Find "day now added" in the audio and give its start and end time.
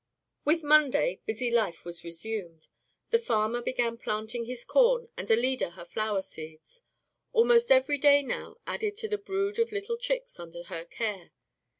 7.99-8.97